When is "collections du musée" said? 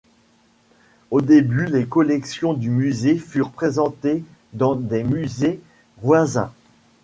1.85-3.17